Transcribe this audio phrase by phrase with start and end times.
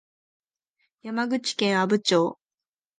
[1.03, 2.39] 山口県阿武町